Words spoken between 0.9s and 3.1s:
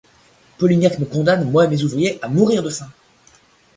me condamne, moi et mes ouvriers, à mourir de faim!